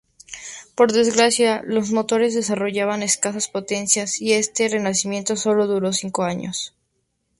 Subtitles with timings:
[0.73, 6.73] Por desgracia, los motores desarrollaban escasa potencia, y este renacimiento sólo duró cinco años.